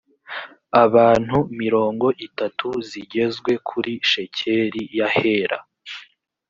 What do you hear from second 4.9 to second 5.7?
y’ahera